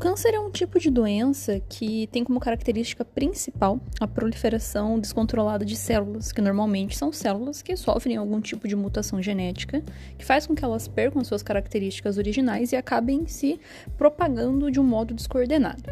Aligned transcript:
câncer 0.00 0.32
é 0.32 0.40
um 0.40 0.50
tipo 0.50 0.80
de 0.80 0.90
doença 0.90 1.60
que 1.68 2.06
tem 2.06 2.24
como 2.24 2.40
característica 2.40 3.04
principal 3.04 3.78
a 4.00 4.08
proliferação 4.08 4.98
descontrolada 4.98 5.62
de 5.62 5.76
células, 5.76 6.32
que 6.32 6.40
normalmente 6.40 6.96
são 6.96 7.12
células 7.12 7.60
que 7.60 7.76
sofrem 7.76 8.16
algum 8.16 8.40
tipo 8.40 8.66
de 8.66 8.74
mutação 8.74 9.20
genética, 9.20 9.82
que 10.16 10.24
faz 10.24 10.46
com 10.46 10.54
que 10.54 10.64
elas 10.64 10.88
percam 10.88 11.22
suas 11.22 11.42
características 11.42 12.16
originais 12.16 12.72
e 12.72 12.76
acabem 12.76 13.26
se 13.26 13.60
propagando 13.98 14.70
de 14.70 14.80
um 14.80 14.84
modo 14.84 15.12
descoordenado. 15.12 15.82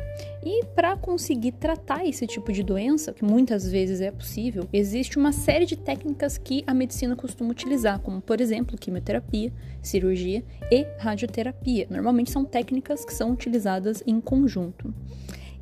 E 0.43 0.65
para 0.75 0.97
conseguir 0.97 1.53
tratar 1.53 2.07
esse 2.07 2.27
tipo 2.27 2.51
de 2.51 2.63
doença, 2.63 3.13
que 3.13 3.23
muitas 3.23 3.71
vezes 3.71 4.01
é 4.01 4.11
possível, 4.11 4.67
existe 4.73 5.19
uma 5.19 5.33
série 5.33 5.67
de 5.67 5.77
técnicas 5.77 6.39
que 6.39 6.65
a 6.67 6.73
medicina 6.73 7.15
costuma 7.15 7.51
utilizar, 7.51 7.99
como 8.01 8.23
por 8.23 8.41
exemplo, 8.41 8.79
quimioterapia, 8.79 9.53
cirurgia 9.83 10.43
e 10.71 10.87
radioterapia. 10.99 11.87
Normalmente 11.91 12.31
são 12.31 12.43
técnicas 12.45 13.05
que 13.05 13.13
são 13.13 13.33
utilizadas 13.33 13.98
em 14.07 14.21
conjunto. 14.21 14.93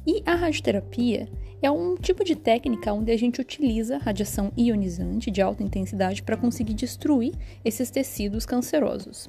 E 0.06 0.22
a 0.24 0.34
radioterapia 0.34 1.28
é 1.60 1.70
um 1.70 1.96
tipo 1.96 2.22
de 2.22 2.36
técnica 2.36 2.92
onde 2.92 3.10
a 3.10 3.16
gente 3.16 3.40
utiliza 3.40 3.98
radiação 3.98 4.52
ionizante 4.56 5.30
de 5.30 5.42
alta 5.42 5.62
intensidade 5.62 6.22
para 6.22 6.36
conseguir 6.36 6.74
destruir 6.74 7.34
esses 7.64 7.90
tecidos 7.90 8.46
cancerosos. 8.46 9.28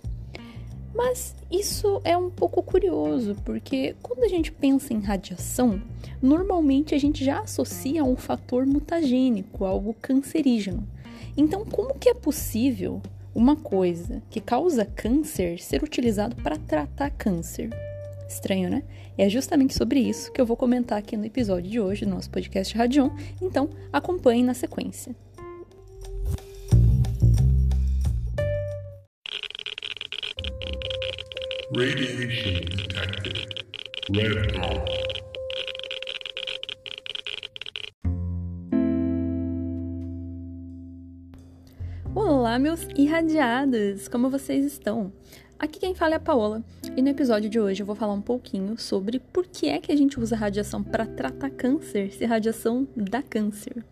Mas 0.93 1.35
isso 1.51 2.01
é 2.03 2.17
um 2.17 2.29
pouco 2.29 2.61
curioso, 2.63 3.35
porque 3.45 3.95
quando 4.01 4.23
a 4.23 4.27
gente 4.27 4.51
pensa 4.51 4.93
em 4.93 4.99
radiação, 4.99 5.81
normalmente 6.21 6.95
a 6.95 6.97
gente 6.97 7.23
já 7.23 7.41
associa 7.41 8.01
a 8.01 8.05
um 8.05 8.15
fator 8.15 8.65
mutagênico, 8.65 9.63
algo 9.63 9.95
cancerígeno. 10.01 10.87
Então, 11.35 11.63
como 11.65 11.93
que 11.93 12.09
é 12.09 12.13
possível 12.15 13.01
uma 13.35 13.55
coisa 13.55 14.23
que 14.29 14.41
causa 14.41 14.85
câncer 14.85 15.59
ser 15.59 15.83
utilizado 15.83 16.35
para 16.37 16.57
tratar 16.57 17.11
câncer? 17.11 17.69
Estranho, 18.27 18.69
né? 18.69 18.83
É 19.17 19.29
justamente 19.29 19.73
sobre 19.73 19.99
isso 19.99 20.31
que 20.31 20.39
eu 20.39 20.45
vou 20.45 20.57
comentar 20.57 20.97
aqui 20.97 21.15
no 21.15 21.25
episódio 21.25 21.69
de 21.69 21.79
hoje 21.79 22.05
do 22.05 22.11
nosso 22.11 22.29
podcast 22.29 22.77
Radion, 22.77 23.09
então 23.41 23.69
acompanhe 23.91 24.43
na 24.43 24.53
sequência. 24.53 25.15
Radiation 31.75 32.61
detected. 32.65 33.47
Red. 34.09 34.97
Olá, 42.15 42.57
meus 42.57 42.87
irradiados! 42.95 44.07
Como 44.07 44.29
vocês 44.29 44.65
estão? 44.65 45.11
Aqui 45.59 45.79
quem 45.79 45.95
fala 45.95 46.13
é 46.13 46.17
a 46.17 46.19
Paola, 46.19 46.63
e 46.95 47.01
no 47.01 47.09
episódio 47.09 47.49
de 47.49 47.59
hoje 47.59 47.81
eu 47.81 47.85
vou 47.85 47.95
falar 47.95 48.13
um 48.13 48.21
pouquinho 48.21 48.77
sobre 48.77 49.19
por 49.19 49.47
que 49.47 49.67
é 49.67 49.79
que 49.79 49.91
a 49.91 49.95
gente 49.95 50.19
usa 50.19 50.35
radiação 50.35 50.83
para 50.83 51.03
tratar 51.03 51.49
câncer 51.49 52.13
se 52.13 52.25
radiação 52.25 52.87
dá 52.95 53.23
câncer. 53.23 53.83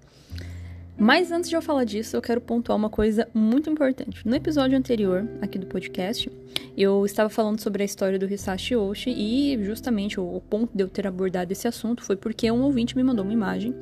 Mas 0.95 1.31
antes 1.31 1.49
de 1.49 1.55
eu 1.55 1.63
falar 1.63 1.83
disso, 1.83 2.15
eu 2.15 2.21
quero 2.21 2.39
pontuar 2.39 2.77
uma 2.77 2.89
coisa 2.89 3.27
muito 3.33 3.67
importante. 3.67 4.25
No 4.25 4.35
episódio 4.35 4.77
anterior, 4.77 5.27
aqui 5.41 5.57
do 5.57 5.65
podcast, 5.65 6.31
eu 6.77 7.03
estava 7.03 7.29
falando 7.29 7.59
sobre 7.59 7.81
a 7.81 7.85
história 7.85 8.19
do 8.19 8.31
Hisashi 8.31 8.75
Oshi 8.75 9.09
e 9.09 9.61
justamente 9.63 10.19
o 10.19 10.41
ponto 10.47 10.69
de 10.71 10.83
eu 10.83 10.87
ter 10.87 11.07
abordado 11.07 11.51
esse 11.51 11.67
assunto 11.67 12.03
foi 12.03 12.15
porque 12.15 12.49
um 12.51 12.61
ouvinte 12.61 12.95
me 12.95 13.03
mandou 13.03 13.25
uma 13.25 13.33
imagem 13.33 13.73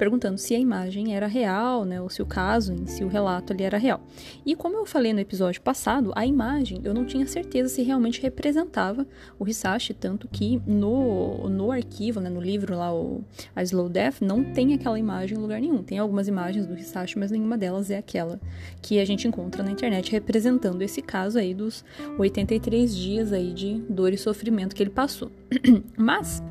perguntando 0.00 0.38
se 0.38 0.54
a 0.54 0.58
imagem 0.58 1.14
era 1.14 1.26
real, 1.26 1.84
né, 1.84 2.00
ou 2.00 2.08
se 2.08 2.22
o 2.22 2.26
caso 2.26 2.72
em 2.72 2.86
si, 2.86 3.04
o 3.04 3.08
relato 3.08 3.52
ali 3.52 3.64
era 3.64 3.76
real. 3.76 4.00
E 4.46 4.56
como 4.56 4.78
eu 4.78 4.86
falei 4.86 5.12
no 5.12 5.20
episódio 5.20 5.60
passado, 5.60 6.10
a 6.16 6.24
imagem 6.24 6.80
eu 6.84 6.94
não 6.94 7.04
tinha 7.04 7.26
certeza 7.26 7.68
se 7.68 7.82
realmente 7.82 8.22
representava 8.22 9.06
o 9.38 9.46
Hisashi, 9.46 9.92
tanto 9.92 10.26
que 10.26 10.58
no, 10.66 11.50
no 11.50 11.70
arquivo, 11.70 12.18
né, 12.18 12.30
no 12.30 12.40
livro 12.40 12.74
lá, 12.78 12.90
o, 12.94 13.22
a 13.54 13.62
Slow 13.62 13.90
Death, 13.90 14.22
não 14.22 14.42
tem 14.42 14.72
aquela 14.72 14.98
imagem 14.98 15.36
em 15.36 15.40
lugar 15.40 15.60
nenhum. 15.60 15.82
Tem 15.82 15.98
algumas 15.98 16.26
imagens 16.26 16.66
do 16.66 16.78
Hisashi, 16.78 17.18
mas 17.18 17.30
nenhuma 17.30 17.58
delas 17.58 17.90
é 17.90 17.98
aquela 17.98 18.40
que 18.80 18.98
a 18.98 19.04
gente 19.04 19.28
encontra 19.28 19.62
na 19.62 19.70
internet 19.70 20.10
representando 20.12 20.80
esse 20.80 21.02
caso 21.02 21.38
aí 21.38 21.52
dos 21.52 21.84
83 22.16 22.96
dias 22.96 23.34
aí 23.34 23.52
de 23.52 23.82
dor 23.86 24.14
e 24.14 24.16
sofrimento 24.16 24.74
que 24.74 24.82
ele 24.82 24.88
passou. 24.88 25.30
mas 25.94 26.42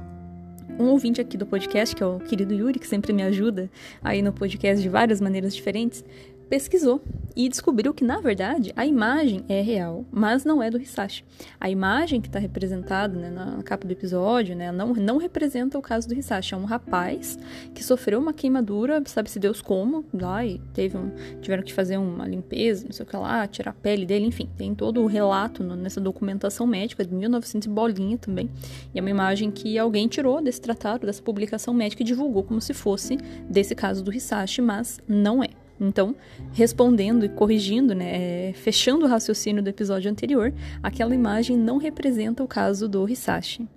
um 0.78 0.86
ouvinte 0.86 1.22
aqui 1.22 1.38
do 1.38 1.46
podcast, 1.46 1.96
que 1.96 2.04
é 2.04 2.06
o 2.06 2.20
querido 2.20 2.54
Yuri, 2.54 2.80
que 2.80 2.88
sempre 2.88 3.14
me 3.14 3.24
ajuda 3.24 3.70
aí 4.04 4.22
no 4.22 4.34
podcast 4.34 4.82
de 4.82 4.90
várias 4.90 5.22
maneiras 5.22 5.56
diferentes, 5.56 6.04
pesquisou 6.50 7.02
e 7.40 7.48
descobriu 7.48 7.94
que, 7.94 8.04
na 8.04 8.20
verdade, 8.20 8.74
a 8.76 8.86
imagem 8.86 9.46
é 9.48 9.62
real, 9.62 10.04
mas 10.12 10.44
não 10.44 10.62
é 10.62 10.70
do 10.70 10.78
Hisashi. 10.78 11.24
A 11.58 11.70
imagem 11.70 12.20
que 12.20 12.28
está 12.28 12.38
representada 12.38 13.18
né, 13.18 13.30
na 13.30 13.64
capa 13.64 13.88
do 13.88 13.92
episódio 13.94 14.58
né, 14.58 14.74
não, 14.74 14.94
não 14.94 15.16
representa 15.16 15.78
o 15.78 15.82
caso 15.82 16.06
do 16.06 16.14
Hisashi. 16.14 16.54
É 16.54 16.58
um 16.58 16.66
rapaz 16.66 17.40
que 17.74 17.82
sofreu 17.82 18.20
uma 18.20 18.34
queimadura, 18.34 19.02
sabe-se 19.06 19.40
Deus 19.40 19.62
como, 19.62 20.04
lá 20.14 20.46
e 20.46 20.60
teve 20.74 20.98
um, 20.98 21.12
tiveram 21.40 21.64
que 21.64 21.74
fazer 21.74 21.96
uma 21.96 22.28
limpeza, 22.28 22.84
não 22.84 22.92
sei 22.92 23.06
o 23.06 23.08
que 23.08 23.16
lá, 23.16 23.48
tirar 23.48 23.72
a 23.72 23.74
pele 23.74 24.06
dele, 24.06 24.26
enfim. 24.26 24.50
Tem 24.58 24.76
todo 24.76 25.02
o 25.02 25.06
relato 25.06 25.64
no, 25.64 25.78
nessa 25.78 26.02
documentação 26.02 26.68
médica 26.68 27.06
de 27.06 27.16
1900 27.16 27.70
bolinha 27.70 28.18
também. 28.18 28.50
E 28.94 29.00
é 29.00 29.02
uma 29.02 29.10
imagem 29.10 29.50
que 29.50 29.80
alguém 29.80 30.10
tirou 30.10 30.42
desse 30.42 30.60
tratado, 30.60 31.06
dessa 31.06 31.24
publicação 31.24 31.74
médica 31.74 32.04
e 32.04 32.06
divulgou 32.06 32.44
como 32.44 32.60
se 32.60 32.74
fosse 32.74 33.16
desse 33.50 33.74
caso 33.76 34.04
do 34.04 34.14
Hisashi, 34.14 34.62
mas 34.62 35.00
não 35.08 35.42
é. 35.42 35.59
Então, 35.80 36.16
respondendo 36.52 37.26
e 37.26 37.30
corrigindo, 37.30 37.96
né, 37.96 38.50
é, 38.50 38.54
fechando 38.54 39.06
o 39.06 39.08
raciocínio 39.08 39.64
do 39.64 39.70
episódio 39.70 40.12
anterior, 40.12 40.54
aquela 40.84 41.16
imagem 41.16 41.58
não 41.58 41.78
representa 41.78 42.44
o 42.44 42.48
caso 42.48 42.88
do 42.88 43.08
Hisashi. 43.08 43.68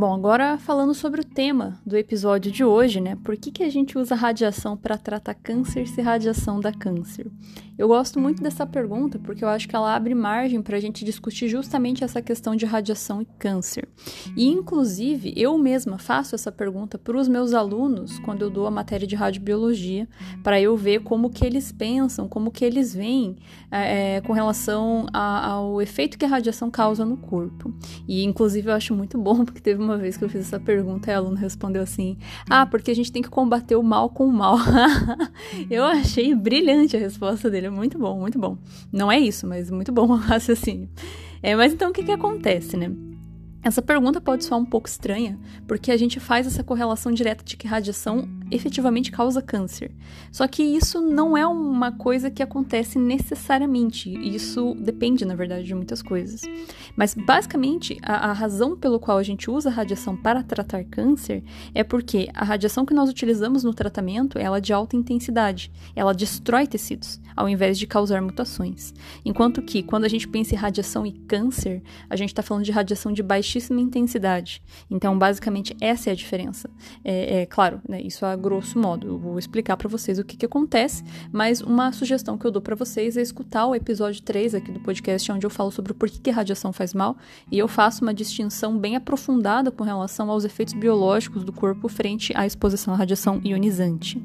Bom, 0.00 0.14
agora 0.14 0.56
falando 0.56 0.94
sobre 0.94 1.20
o 1.20 1.24
tema 1.24 1.78
do 1.84 1.94
episódio 1.94 2.50
de 2.50 2.64
hoje, 2.64 3.02
né? 3.02 3.18
Por 3.22 3.36
que, 3.36 3.50
que 3.50 3.62
a 3.62 3.68
gente 3.68 3.98
usa 3.98 4.14
radiação 4.14 4.74
para 4.74 4.96
tratar 4.96 5.34
câncer 5.34 5.86
se 5.86 6.00
radiação 6.00 6.58
dá 6.58 6.72
câncer? 6.72 7.30
Eu 7.80 7.88
gosto 7.88 8.20
muito 8.20 8.42
dessa 8.42 8.66
pergunta 8.66 9.18
porque 9.18 9.42
eu 9.42 9.48
acho 9.48 9.66
que 9.66 9.74
ela 9.74 9.96
abre 9.96 10.14
margem 10.14 10.60
para 10.60 10.76
a 10.76 10.80
gente 10.80 11.02
discutir 11.02 11.48
justamente 11.48 12.04
essa 12.04 12.20
questão 12.20 12.54
de 12.54 12.66
radiação 12.66 13.22
e 13.22 13.24
câncer. 13.38 13.88
E, 14.36 14.46
inclusive, 14.48 15.32
eu 15.34 15.56
mesma 15.56 15.98
faço 15.98 16.34
essa 16.34 16.52
pergunta 16.52 16.98
para 16.98 17.16
os 17.16 17.26
meus 17.26 17.54
alunos 17.54 18.18
quando 18.18 18.42
eu 18.42 18.50
dou 18.50 18.66
a 18.66 18.70
matéria 18.70 19.06
de 19.06 19.16
radiobiologia, 19.16 20.06
para 20.42 20.60
eu 20.60 20.76
ver 20.76 21.00
como 21.00 21.30
que 21.30 21.42
eles 21.42 21.72
pensam, 21.72 22.28
como 22.28 22.50
que 22.50 22.66
eles 22.66 22.94
veem 22.94 23.36
é, 23.70 24.20
com 24.26 24.34
relação 24.34 25.06
a, 25.10 25.46
ao 25.46 25.80
efeito 25.80 26.18
que 26.18 26.26
a 26.26 26.28
radiação 26.28 26.70
causa 26.70 27.06
no 27.06 27.16
corpo. 27.16 27.72
E, 28.06 28.24
inclusive, 28.24 28.68
eu 28.68 28.74
acho 28.74 28.94
muito 28.94 29.16
bom 29.16 29.42
porque 29.46 29.58
teve 29.58 29.82
uma 29.82 29.89
vez 29.96 30.16
que 30.16 30.24
eu 30.24 30.28
fiz 30.28 30.42
essa 30.42 30.60
pergunta 30.60 31.12
a 31.12 31.16
aluna 31.16 31.38
respondeu 31.38 31.82
assim: 31.82 32.16
Ah, 32.48 32.66
porque 32.66 32.90
a 32.90 32.94
gente 32.94 33.10
tem 33.10 33.22
que 33.22 33.28
combater 33.28 33.76
o 33.76 33.82
mal 33.82 34.10
com 34.10 34.26
o 34.26 34.32
mal. 34.32 34.56
eu 35.70 35.84
achei 35.84 36.34
brilhante 36.34 36.96
a 36.96 37.00
resposta 37.00 37.50
dele 37.50 37.70
muito 37.70 37.98
bom, 37.98 38.18
muito 38.18 38.38
bom. 38.38 38.58
Não 38.92 39.10
é 39.10 39.18
isso, 39.18 39.46
mas 39.46 39.70
muito 39.70 39.92
bom 39.92 40.06
o 40.10 40.16
raciocínio. 40.16 40.88
É, 41.42 41.54
mas 41.56 41.72
então 41.72 41.90
o 41.90 41.92
que, 41.92 42.02
que 42.02 42.12
acontece, 42.12 42.76
né? 42.76 42.90
Essa 43.62 43.82
pergunta 43.82 44.20
pode 44.20 44.44
soar 44.44 44.58
um 44.58 44.64
pouco 44.64 44.88
estranha, 44.88 45.38
porque 45.66 45.92
a 45.92 45.96
gente 45.96 46.18
faz 46.18 46.46
essa 46.46 46.64
correlação 46.64 47.12
direta 47.12 47.44
de 47.44 47.56
que 47.56 47.66
radiação 47.66 48.26
efetivamente 48.50 49.10
causa 49.10 49.40
câncer. 49.42 49.90
Só 50.32 50.46
que 50.46 50.62
isso 50.62 51.00
não 51.00 51.36
é 51.36 51.46
uma 51.46 51.92
coisa 51.92 52.30
que 52.30 52.42
acontece 52.42 52.98
necessariamente. 52.98 54.10
Isso 54.10 54.74
depende, 54.78 55.24
na 55.24 55.34
verdade, 55.34 55.64
de 55.64 55.74
muitas 55.74 56.02
coisas. 56.02 56.42
Mas, 56.96 57.14
basicamente, 57.14 57.98
a, 58.02 58.30
a 58.30 58.32
razão 58.32 58.76
pelo 58.76 58.98
qual 58.98 59.18
a 59.18 59.22
gente 59.22 59.50
usa 59.50 59.68
a 59.68 59.72
radiação 59.72 60.16
para 60.16 60.42
tratar 60.42 60.84
câncer 60.84 61.42
é 61.74 61.82
porque 61.84 62.28
a 62.34 62.44
radiação 62.44 62.84
que 62.84 62.94
nós 62.94 63.08
utilizamos 63.08 63.64
no 63.64 63.74
tratamento 63.74 64.38
ela 64.38 64.58
é 64.58 64.60
de 64.60 64.72
alta 64.72 64.96
intensidade. 64.96 65.70
Ela 65.94 66.14
destrói 66.14 66.66
tecidos, 66.66 67.20
ao 67.36 67.48
invés 67.48 67.78
de 67.78 67.86
causar 67.86 68.20
mutações. 68.22 68.92
Enquanto 69.24 69.62
que, 69.62 69.82
quando 69.82 70.04
a 70.04 70.08
gente 70.08 70.28
pensa 70.28 70.54
em 70.54 70.58
radiação 70.58 71.06
e 71.06 71.12
câncer, 71.12 71.82
a 72.08 72.16
gente 72.16 72.30
está 72.30 72.42
falando 72.42 72.64
de 72.64 72.72
radiação 72.72 73.12
de 73.12 73.22
baixíssima 73.22 73.80
intensidade. 73.80 74.62
Então, 74.90 75.18
basicamente, 75.18 75.76
essa 75.80 76.10
é 76.10 76.12
a 76.12 76.16
diferença. 76.16 76.70
É, 77.04 77.42
é 77.42 77.46
claro, 77.46 77.80
né, 77.88 78.00
isso 78.00 78.24
a 78.24 78.36
grosso 78.40 78.78
modo. 78.78 79.06
Eu 79.06 79.18
vou 79.18 79.38
explicar 79.38 79.76
para 79.76 79.88
vocês 79.88 80.18
o 80.18 80.24
que, 80.24 80.36
que 80.36 80.46
acontece, 80.46 81.04
mas 81.30 81.60
uma 81.60 81.92
sugestão 81.92 82.36
que 82.36 82.46
eu 82.46 82.50
dou 82.50 82.62
para 82.62 82.74
vocês 82.74 83.16
é 83.16 83.22
escutar 83.22 83.66
o 83.66 83.74
episódio 83.74 84.22
3 84.22 84.54
aqui 84.54 84.72
do 84.72 84.80
podcast, 84.80 85.30
onde 85.30 85.46
eu 85.46 85.50
falo 85.50 85.70
sobre 85.70 85.92
o 85.92 85.94
porquê 85.94 86.18
que 86.22 86.30
a 86.30 86.34
radiação 86.34 86.72
faz 86.72 86.94
mal, 86.94 87.16
e 87.50 87.58
eu 87.58 87.68
faço 87.68 88.02
uma 88.02 88.14
distinção 88.14 88.78
bem 88.78 88.96
aprofundada 88.96 89.70
com 89.70 89.84
relação 89.84 90.30
aos 90.30 90.44
efeitos 90.44 90.74
biológicos 90.74 91.44
do 91.44 91.52
corpo 91.52 91.88
frente 91.88 92.32
à 92.36 92.46
exposição 92.46 92.94
à 92.94 92.96
radiação 92.96 93.40
ionizante. 93.44 94.20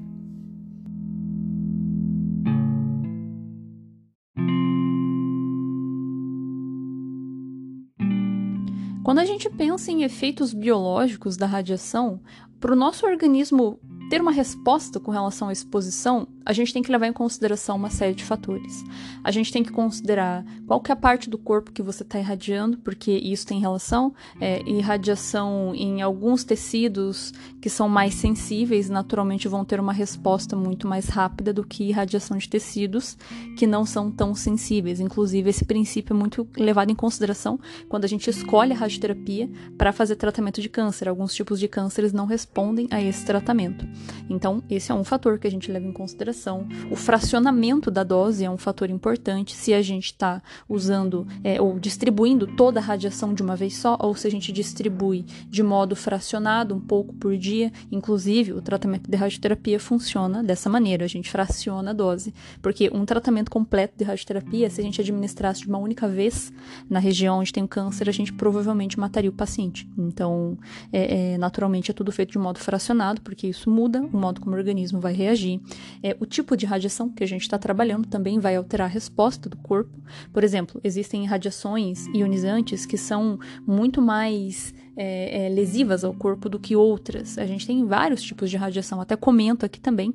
Quando 9.06 9.20
a 9.20 9.26
gente 9.26 9.48
pensa 9.52 9.92
em 9.92 10.02
efeitos 10.02 10.52
biológicos 10.52 11.38
da 11.38 11.46
radiação, 11.46 12.20
para 12.60 12.74
o 12.74 12.76
nosso 12.76 13.06
organismo 13.06 13.80
ter 14.10 14.22
uma 14.22 14.32
resposta 14.32 15.00
com 15.00 15.12
relação 15.12 15.50
à 15.50 15.54
exposição, 15.54 16.28
a 16.46 16.54
gente 16.54 16.72
tem 16.72 16.84
que 16.84 16.92
levar 16.92 17.08
em 17.08 17.14
consideração 17.14 17.76
uma 17.76 17.90
série 17.90 18.14
de 18.14 18.24
fatores. 18.24 18.84
A 19.24 19.32
gente 19.32 19.52
tem 19.52 19.64
que 19.64 19.72
considerar 19.72 20.46
qual 20.68 20.80
que 20.80 20.92
é 20.92 20.94
a 20.94 20.96
parte 20.96 21.28
do 21.28 21.40
corpo 21.40 21.72
que 21.72 21.82
você 21.82 22.04
está 22.04 22.20
irradiando, 22.20 22.78
porque 22.78 23.12
isso 23.12 23.48
tem 23.48 23.60
relação. 23.60 24.14
É, 24.40 24.62
irradiação 24.70 25.74
em 25.74 26.04
alguns 26.04 26.44
tecidos 26.44 27.34
que 27.60 27.70
são 27.70 27.90
mais 27.90 28.14
sensíveis, 28.14 28.90
naturalmente 28.90 29.48
vão 29.48 29.66
ter 29.66 29.80
uma 29.80 29.94
resposta 29.94 30.56
muito 30.56 30.88
mais 30.88 31.08
rápida 31.08 31.52
do 31.52 31.66
que 31.66 31.90
irradiação 31.90 32.38
de 32.38 32.48
tecidos 32.48 33.18
que 33.58 33.66
não 33.66 33.86
são 33.86 34.12
tão 34.12 34.36
sensíveis. 34.36 35.00
Inclusive, 35.00 35.50
esse 35.50 35.66
princípio 35.66 36.14
é 36.14 36.18
muito 36.18 36.48
levado 36.56 36.92
em 36.92 36.96
consideração 36.96 37.60
quando 37.90 38.06
a 38.06 38.08
gente 38.08 38.30
escolhe 38.30 38.72
a 38.72 38.76
radioterapia 38.76 39.50
para 39.78 39.92
fazer 39.92 40.16
tratamento 40.16 40.62
de 40.62 40.70
câncer. 40.70 41.10
Alguns 41.10 41.34
tipos 41.34 41.60
de 41.60 41.68
cânceres 41.68 42.14
não 42.14 42.28
respondem 42.28 42.88
a 42.92 43.02
esse 43.02 43.26
tratamento. 43.26 43.95
Então, 44.30 44.64
esse 44.70 44.92
é 44.92 44.96
um 44.96 45.04
fator 45.04 45.38
que 45.38 45.48
a 45.48 45.52
gente 45.52 45.72
leva 45.72 45.86
em 45.86 45.92
consideração. 45.92 46.68
O 46.90 46.96
fracionamento 46.96 47.92
da 47.92 48.04
dose 48.04 48.44
é 48.44 48.50
um 48.50 48.58
fator 48.58 48.90
importante. 48.90 49.56
Se 49.56 49.74
a 49.74 49.82
gente 49.82 50.06
está 50.06 50.42
usando 50.68 51.28
é, 51.44 51.62
ou 51.62 51.80
distribuindo 51.80 52.48
toda 52.48 52.80
a 52.80 52.84
radiação 52.84 53.34
de 53.34 53.42
uma 53.42 53.56
vez 53.56 53.76
só, 53.78 53.98
ou 54.02 54.16
se 54.16 54.28
a 54.28 54.32
gente 54.32 54.52
distribui 54.52 55.26
de 55.50 55.64
modo 55.64 55.96
fracionado, 55.96 56.76
um 56.76 56.80
pouco 56.80 57.14
por 57.14 57.38
dia. 57.38 57.72
Inclusive, 57.92 58.54
o 58.54 58.62
tratamento 58.62 59.10
de 59.10 59.18
radioterapia 59.18 59.80
funciona 59.80 60.44
dessa 60.44 60.70
maneira. 60.70 61.06
A 61.06 61.10
gente 61.10 61.30
fraciona 61.30 61.92
a 61.92 61.94
dose. 61.94 62.34
Porque 62.62 62.90
um 62.94 63.06
tratamento 63.06 63.52
completo 63.52 63.96
de 63.98 64.04
radioterapia, 64.04 64.70
se 64.70 64.82
a 64.82 64.84
gente 64.84 65.00
administrasse 65.02 65.62
de 65.62 65.68
uma 65.68 65.78
única 65.78 66.08
vez 66.08 66.52
na 66.90 67.00
região 67.00 67.40
onde 67.40 67.54
tem 67.54 67.64
o 67.64 67.68
câncer, 67.68 68.10
a 68.10 68.12
gente 68.12 68.34
provavelmente 68.34 69.00
mataria 69.00 69.30
o 69.30 69.34
paciente. 69.34 69.88
Então, 69.98 70.58
é, 70.92 71.34
é, 71.34 71.38
naturalmente, 71.38 71.92
é 71.92 71.94
tudo 71.94 72.12
feito 72.12 72.32
de 72.32 72.40
modo 72.40 72.60
fracionado, 72.60 73.22
porque 73.22 73.48
isso 73.48 73.70
muda 73.70 73.85
muda 73.86 74.02
o 74.02 74.18
modo 74.18 74.42
como 74.42 74.56
o 74.56 74.58
organismo 74.58 75.00
vai 75.00 75.14
reagir. 75.14 75.62
É, 76.02 76.18
o 76.20 76.26
tipo 76.26 76.58
de 76.58 76.66
radiação 76.66 77.10
que 77.10 77.24
a 77.24 77.28
gente 77.28 77.42
está 77.42 77.58
trabalhando 77.58 78.08
também 78.08 78.40
vai 78.40 78.56
alterar 78.56 78.88
a 78.88 78.92
resposta 78.92 79.48
do 79.48 79.58
corpo. 79.58 79.98
Por 80.34 80.44
exemplo, 80.44 80.82
existem 80.84 81.26
radiações 81.26 82.08
ionizantes 82.08 82.86
que 82.86 82.98
são 82.98 83.40
muito 83.66 84.02
mais 84.02 84.74
é, 84.98 85.46
é, 85.46 85.50
lesivas 85.50 86.04
ao 86.04 86.14
corpo 86.14 86.50
do 86.50 86.60
que 86.60 86.76
outras. 86.76 87.38
A 87.38 87.46
gente 87.46 87.68
tem 87.68 87.86
vários 87.86 88.22
tipos 88.22 88.50
de 88.50 88.58
radiação, 88.58 89.00
até 89.00 89.16
comento 89.16 89.66
aqui 89.66 89.80
também 89.80 90.14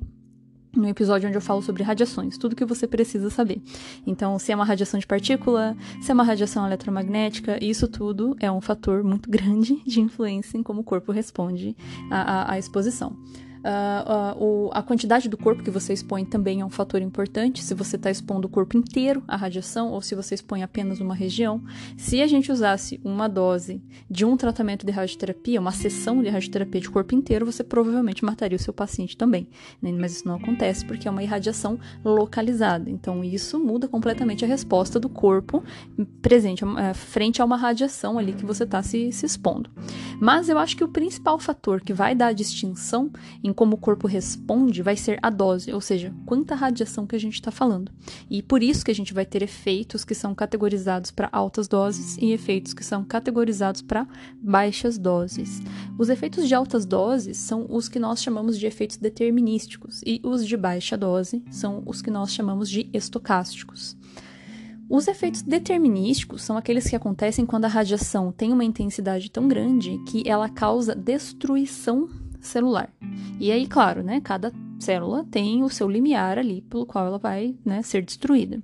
no 0.75 0.87
episódio 0.87 1.27
onde 1.27 1.37
eu 1.37 1.41
falo 1.41 1.61
sobre 1.61 1.83
radiações, 1.83 2.37
tudo 2.37 2.55
que 2.55 2.65
você 2.65 2.87
precisa 2.87 3.29
saber. 3.29 3.61
Então, 4.05 4.39
se 4.39 4.51
é 4.51 4.55
uma 4.55 4.65
radiação 4.65 4.99
de 4.99 5.05
partícula, 5.05 5.75
se 6.01 6.11
é 6.11 6.13
uma 6.13 6.23
radiação 6.23 6.65
eletromagnética, 6.65 7.63
isso 7.63 7.87
tudo 7.87 8.35
é 8.39 8.51
um 8.51 8.61
fator 8.61 9.03
muito 9.03 9.29
grande 9.29 9.81
de 9.85 10.01
influência 10.01 10.57
em 10.57 10.63
como 10.63 10.81
o 10.81 10.83
corpo 10.83 11.11
responde 11.11 11.75
à, 12.09 12.21
à, 12.21 12.53
à 12.53 12.59
exposição. 12.59 13.17
Uh, 13.61 14.43
uh, 14.43 14.69
a 14.73 14.81
quantidade 14.81 15.29
do 15.29 15.37
corpo 15.37 15.63
que 15.63 15.69
você 15.69 15.93
expõe 15.93 16.25
também 16.25 16.61
é 16.61 16.65
um 16.65 16.69
fator 16.69 17.01
importante. 17.01 17.63
Se 17.63 17.73
você 17.73 17.95
está 17.95 18.09
expondo 18.09 18.47
o 18.47 18.49
corpo 18.49 18.75
inteiro 18.75 19.23
à 19.27 19.35
radiação 19.35 19.91
ou 19.91 20.01
se 20.01 20.15
você 20.15 20.35
expõe 20.35 20.63
apenas 20.63 20.99
uma 20.99 21.13
região. 21.13 21.61
Se 21.95 22.21
a 22.21 22.27
gente 22.27 22.51
usasse 22.51 22.99
uma 23.03 23.27
dose 23.27 23.81
de 24.09 24.25
um 24.25 24.35
tratamento 24.35 24.85
de 24.85 24.91
radioterapia, 24.91 25.59
uma 25.59 25.71
sessão 25.71 26.21
de 26.21 26.29
radioterapia 26.29 26.81
de 26.81 26.89
corpo 26.89 27.13
inteiro, 27.13 27.45
você 27.45 27.63
provavelmente 27.63 28.25
mataria 28.25 28.55
o 28.55 28.61
seu 28.61 28.73
paciente 28.73 29.15
também. 29.15 29.47
Né? 29.81 29.91
Mas 29.91 30.13
isso 30.13 30.27
não 30.27 30.35
acontece 30.35 30.85
porque 30.85 31.07
é 31.07 31.11
uma 31.11 31.23
irradiação 31.23 31.79
localizada. 32.03 32.89
Então 32.89 33.23
isso 33.23 33.59
muda 33.59 33.87
completamente 33.87 34.43
a 34.43 34.47
resposta 34.47 34.99
do 34.99 35.09
corpo 35.09 35.63
presente 36.21 36.65
uh, 36.65 36.93
frente 36.93 37.41
a 37.41 37.45
uma 37.45 37.57
radiação 37.57 38.17
ali 38.17 38.33
que 38.33 38.45
você 38.45 38.63
está 38.63 38.81
se, 38.81 39.11
se 39.11 39.25
expondo. 39.25 39.69
Mas 40.19 40.49
eu 40.49 40.57
acho 40.57 40.75
que 40.75 40.83
o 40.83 40.87
principal 40.87 41.39
fator 41.39 41.81
que 41.81 41.93
vai 41.93 42.15
dar 42.15 42.27
a 42.27 42.33
distinção 42.33 43.11
em 43.43 43.50
em 43.51 43.53
como 43.53 43.75
o 43.75 43.77
corpo 43.77 44.07
responde 44.07 44.81
vai 44.81 44.95
ser 44.95 45.19
a 45.21 45.29
dose, 45.29 45.71
ou 45.71 45.81
seja, 45.81 46.13
quanta 46.25 46.55
radiação 46.55 47.05
que 47.05 47.15
a 47.15 47.19
gente 47.19 47.35
está 47.35 47.51
falando. 47.51 47.91
E 48.29 48.41
por 48.41 48.63
isso 48.63 48.83
que 48.83 48.91
a 48.91 48.95
gente 48.95 49.13
vai 49.13 49.25
ter 49.25 49.43
efeitos 49.43 50.03
que 50.03 50.15
são 50.15 50.33
categorizados 50.33 51.11
para 51.11 51.29
altas 51.31 51.67
doses 51.67 52.17
e 52.17 52.31
efeitos 52.31 52.73
que 52.73 52.83
são 52.83 53.03
categorizados 53.03 53.81
para 53.81 54.07
baixas 54.41 54.97
doses. 54.97 55.61
Os 55.99 56.09
efeitos 56.09 56.47
de 56.47 56.55
altas 56.55 56.85
doses 56.85 57.37
são 57.37 57.67
os 57.69 57.87
que 57.89 57.99
nós 57.99 58.23
chamamos 58.23 58.57
de 58.57 58.65
efeitos 58.65 58.97
determinísticos 58.97 60.01
e 60.05 60.21
os 60.23 60.47
de 60.47 60.55
baixa 60.55 60.97
dose 60.97 61.43
são 61.51 61.83
os 61.85 62.01
que 62.01 62.09
nós 62.09 62.33
chamamos 62.33 62.69
de 62.69 62.89
estocásticos. 62.93 63.97
Os 64.89 65.07
efeitos 65.07 65.41
determinísticos 65.41 66.41
são 66.41 66.57
aqueles 66.57 66.89
que 66.89 66.95
acontecem 66.95 67.45
quando 67.45 67.65
a 67.65 67.69
radiação 67.69 68.31
tem 68.31 68.51
uma 68.51 68.63
intensidade 68.63 69.31
tão 69.31 69.47
grande 69.47 69.97
que 70.05 70.27
ela 70.27 70.49
causa 70.49 70.93
destruição 70.93 72.09
celular. 72.47 72.89
E 73.39 73.51
aí, 73.51 73.67
claro, 73.67 74.03
né, 74.03 74.21
cada 74.21 74.51
célula 74.79 75.25
tem 75.29 75.63
o 75.63 75.69
seu 75.69 75.89
limiar 75.89 76.37
ali 76.37 76.61
pelo 76.61 76.85
qual 76.85 77.05
ela 77.05 77.17
vai 77.17 77.55
né, 77.65 77.81
ser 77.81 78.03
destruída. 78.03 78.61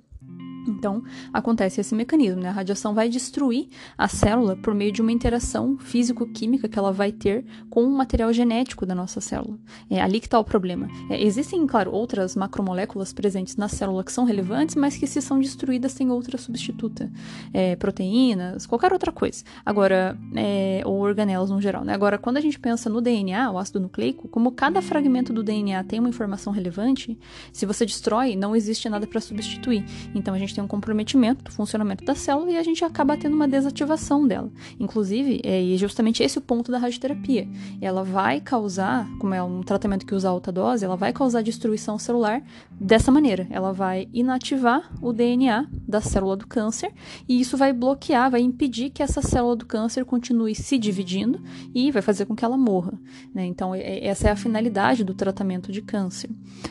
Então, 0.68 1.02
acontece 1.32 1.80
esse 1.80 1.94
mecanismo, 1.94 2.42
né? 2.42 2.48
A 2.48 2.52
radiação 2.52 2.94
vai 2.94 3.08
destruir 3.08 3.68
a 3.96 4.08
célula 4.08 4.56
por 4.56 4.74
meio 4.74 4.92
de 4.92 5.02
uma 5.02 5.12
interação 5.12 5.78
físico-química 5.78 6.68
que 6.68 6.78
ela 6.78 6.92
vai 6.92 7.12
ter 7.12 7.44
com 7.70 7.84
o 7.84 7.90
material 7.90 8.32
genético 8.32 8.86
da 8.86 8.94
nossa 8.94 9.20
célula. 9.20 9.58
É 9.90 10.00
ali 10.00 10.20
que 10.20 10.26
está 10.26 10.38
o 10.38 10.44
problema. 10.44 10.88
É, 11.10 11.22
existem, 11.22 11.66
claro, 11.66 11.92
outras 11.92 12.36
macromoléculas 12.36 13.12
presentes 13.12 13.56
na 13.56 13.68
célula 13.68 14.04
que 14.04 14.12
são 14.12 14.24
relevantes, 14.24 14.76
mas 14.76 14.96
que 14.96 15.06
se 15.06 15.20
são 15.20 15.38
destruídas 15.40 15.94
tem 15.94 16.10
outra 16.10 16.38
substituta. 16.38 17.10
É, 17.52 17.76
proteínas, 17.76 18.66
qualquer 18.66 18.92
outra 18.92 19.12
coisa. 19.12 19.44
Agora, 19.64 20.18
é, 20.34 20.82
ou 20.84 21.00
organelas 21.00 21.50
no 21.50 21.60
geral, 21.60 21.84
né? 21.84 21.94
Agora, 21.94 22.18
quando 22.18 22.36
a 22.36 22.40
gente 22.40 22.58
pensa 22.58 22.88
no 22.90 23.00
DNA, 23.00 23.50
o 23.50 23.58
ácido 23.58 23.80
nucleico, 23.80 24.28
como 24.28 24.52
cada 24.52 24.82
fragmento 24.82 25.32
do 25.32 25.42
DNA 25.42 25.82
tem 25.84 25.98
uma 25.98 26.08
informação 26.08 26.52
relevante, 26.52 27.18
se 27.52 27.66
você 27.66 27.84
destrói, 27.86 28.36
não 28.36 28.54
existe 28.54 28.88
nada 28.88 29.06
para 29.06 29.20
substituir. 29.20 29.84
Então, 30.14 30.34
a 30.34 30.38
gente 30.38 30.54
tem 30.58 30.64
um 30.64 30.68
comprometimento 30.68 31.44
do 31.44 31.52
funcionamento 31.52 32.04
da 32.04 32.16
célula 32.16 32.50
e 32.50 32.56
a 32.56 32.62
gente 32.64 32.84
acaba 32.84 33.16
tendo 33.16 33.34
uma 33.34 33.46
desativação 33.46 34.26
dela. 34.26 34.50
Inclusive, 34.80 35.40
é 35.44 35.62
justamente 35.76 36.20
esse 36.20 36.36
o 36.38 36.40
ponto 36.40 36.72
da 36.72 36.78
radioterapia. 36.78 37.48
Ela 37.80 38.02
vai 38.02 38.40
causar, 38.40 39.08
como 39.20 39.34
é 39.34 39.42
um 39.42 39.62
tratamento 39.62 40.04
que 40.04 40.14
usa 40.14 40.28
alta 40.28 40.50
dose, 40.50 40.84
ela 40.84 40.96
vai 40.96 41.12
causar 41.12 41.42
destruição 41.42 41.96
celular 41.96 42.42
dessa 42.72 43.12
maneira. 43.12 43.46
Ela 43.50 43.72
vai 43.72 44.08
inativar 44.12 44.90
o 45.00 45.12
DNA 45.12 45.68
da 45.86 46.00
célula 46.00 46.36
do 46.36 46.46
câncer 46.46 46.92
e 47.28 47.40
isso 47.40 47.56
vai 47.56 47.72
bloquear, 47.72 48.28
vai 48.28 48.40
impedir 48.40 48.90
que 48.90 49.02
essa 49.02 49.22
célula 49.22 49.54
do 49.54 49.64
câncer 49.64 50.04
continue 50.04 50.56
se 50.56 50.76
dividindo 50.76 51.40
e 51.72 51.92
vai 51.92 52.02
fazer 52.02 52.26
com 52.26 52.34
que 52.34 52.44
ela 52.44 52.56
morra. 52.56 52.94
Né? 53.32 53.46
Então, 53.46 53.72
essa 53.76 54.26
é 54.26 54.32
a 54.32 54.36
finalidade 54.36 55.04
do 55.04 55.14
tratamento 55.14 55.70
de 55.70 55.82
câncer. 55.82 56.30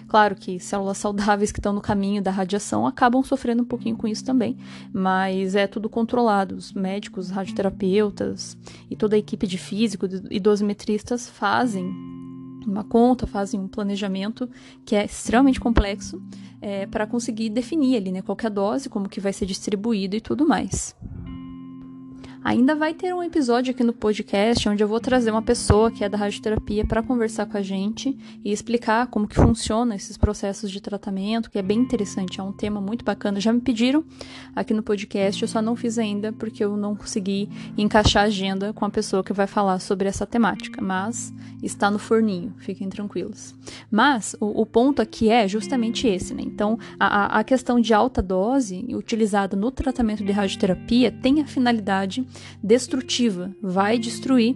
Claro 0.09 0.35
que 0.35 0.59
células 0.59 0.97
saudáveis 0.97 1.53
que 1.53 1.59
estão 1.59 1.71
no 1.71 1.79
caminho 1.81 2.21
da 2.21 2.31
radiação 2.31 2.85
acabam 2.85 3.23
sofrendo 3.23 3.63
um 3.63 3.65
pouco 3.65 3.76
pouquinho 3.77 3.95
com 3.95 4.07
isso 4.07 4.25
também, 4.25 4.57
mas 4.91 5.55
é 5.55 5.67
tudo 5.67 5.87
controlado. 5.89 6.55
Os 6.55 6.73
médicos, 6.73 7.29
radioterapeutas 7.29 8.57
e 8.89 8.95
toda 8.95 9.15
a 9.15 9.19
equipe 9.19 9.47
de 9.47 9.57
físico 9.57 10.07
e 10.29 10.39
dosimetristas 10.39 11.29
fazem 11.29 11.85
uma 12.65 12.83
conta, 12.83 13.25
fazem 13.25 13.59
um 13.59 13.67
planejamento 13.67 14.49
que 14.85 14.95
é 14.95 15.05
extremamente 15.05 15.59
complexo 15.59 16.21
é, 16.61 16.85
para 16.85 17.07
conseguir 17.07 17.49
definir 17.49 17.95
ali, 17.95 18.11
né, 18.11 18.21
qual 18.21 18.37
é 18.43 18.47
a 18.47 18.49
dose, 18.49 18.89
como 18.89 19.07
que 19.07 19.21
vai 19.21 19.31
ser 19.31 19.45
distribuído 19.45 20.17
e 20.17 20.21
tudo 20.21 20.45
mais. 20.45 20.93
Ainda 22.47 22.75
vai 22.75 22.93
ter 22.93 23.13
um 23.13 23.21
episódio 23.21 23.71
aqui 23.71 23.83
no 23.83 23.91
podcast 23.91 24.69
onde 24.69 24.81
eu 24.81 24.87
vou 24.87 25.01
trazer 25.01 25.31
uma 25.31 25.41
pessoa 25.41 25.91
que 25.91 26.01
é 26.01 26.07
da 26.07 26.17
radioterapia 26.17 26.85
para 26.85 27.03
conversar 27.03 27.45
com 27.45 27.57
a 27.57 27.61
gente 27.61 28.17
e 28.41 28.53
explicar 28.53 29.07
como 29.07 29.27
que 29.27 29.35
funciona 29.35 29.93
esses 29.93 30.15
processos 30.15 30.71
de 30.71 30.79
tratamento, 30.79 31.51
que 31.51 31.59
é 31.59 31.61
bem 31.61 31.77
interessante, 31.77 32.39
é 32.39 32.43
um 32.43 32.53
tema 32.53 32.79
muito 32.79 33.03
bacana. 33.03 33.41
Já 33.41 33.51
me 33.51 33.59
pediram 33.59 34.01
aqui 34.55 34.73
no 34.73 34.81
podcast, 34.81 35.41
eu 35.41 35.47
só 35.49 35.61
não 35.61 35.75
fiz 35.75 35.99
ainda 35.99 36.31
porque 36.31 36.63
eu 36.63 36.77
não 36.77 36.95
consegui 36.95 37.49
encaixar 37.77 38.23
a 38.23 38.27
agenda 38.27 38.71
com 38.71 38.85
a 38.85 38.89
pessoa 38.89 39.25
que 39.25 39.33
vai 39.33 39.45
falar 39.45 39.79
sobre 39.79 40.07
essa 40.07 40.25
temática, 40.25 40.81
mas 40.81 41.33
está 41.61 41.91
no 41.91 41.99
forninho, 41.99 42.53
fiquem 42.59 42.87
tranquilos. 42.87 43.53
Mas 43.91 44.37
o, 44.39 44.61
o 44.61 44.65
ponto 44.65 45.01
aqui 45.01 45.29
é 45.29 45.49
justamente 45.49 46.07
esse, 46.07 46.33
né? 46.33 46.43
Então, 46.45 46.79
a, 46.97 47.39
a 47.39 47.43
questão 47.43 47.77
de 47.77 47.93
alta 47.93 48.21
dose 48.21 48.85
utilizada 48.95 49.57
no 49.57 49.69
tratamento 49.69 50.23
de 50.23 50.31
radioterapia 50.31 51.11
tem 51.11 51.41
a 51.41 51.45
finalidade 51.45 52.25
destrutiva, 52.63 53.51
vai 53.61 53.97
destruir 53.97 54.55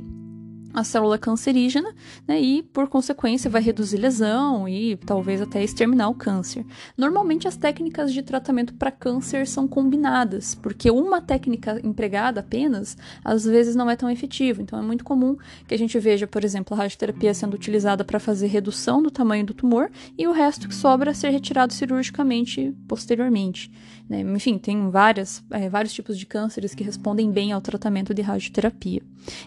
a 0.74 0.84
célula 0.84 1.18
cancerígena 1.18 1.94
né, 2.28 2.40
e, 2.40 2.64
por 2.64 2.88
consequência, 2.88 3.50
vai 3.50 3.62
reduzir 3.62 3.98
lesão 3.98 4.68
e 4.68 4.96
talvez 4.98 5.42
até 5.42 5.64
exterminar 5.64 6.10
o 6.10 6.16
câncer. 6.16 6.66
Normalmente, 6.98 7.48
as 7.48 7.56
técnicas 7.56 8.14
de 8.14 8.22
tratamento 8.22 8.74
para 8.74 8.92
câncer 8.92 9.48
são 9.48 9.68
combinadas, 9.68 10.56
porque 10.56 10.90
uma 10.90 11.22
técnica 11.22 11.80
empregada 11.84 12.40
apenas 12.40 12.98
às 13.24 13.46
vezes 13.46 13.76
não 13.76 13.90
é 13.90 13.96
tão 13.96 14.10
efetiva. 14.10 14.62
Então, 14.62 14.80
é 14.80 14.82
muito 14.82 15.04
comum 15.04 15.38
que 15.68 15.74
a 15.74 15.78
gente 15.78 15.98
veja, 16.00 16.28
por 16.28 16.44
exemplo, 16.44 16.74
a 16.74 16.78
radioterapia 16.78 17.34
sendo 17.34 17.54
utilizada 17.54 18.04
para 18.04 18.20
fazer 18.20 18.48
redução 18.48 19.02
do 19.02 19.12
tamanho 19.12 19.46
do 19.46 19.54
tumor 19.54 19.90
e 20.18 20.28
o 20.28 20.32
resto 20.32 20.68
que 20.68 20.76
sobra 20.76 21.14
ser 21.14 21.30
retirado 21.30 21.74
cirurgicamente 21.74 22.74
posteriormente. 22.88 23.72
Né? 24.12 24.22
Enfim, 24.22 24.58
tem 24.58 24.90
várias, 24.90 25.44
é, 25.52 25.70
vários 25.70 25.94
tipos 25.94 26.18
de 26.18 26.26
cânceres 26.26 26.76
que 26.76 26.84
respondem 26.84 27.32
bem 27.32 27.54
ao 27.54 27.62
tratamento 27.62 28.14
de 28.14 28.22
radioterapia. 28.22 29.02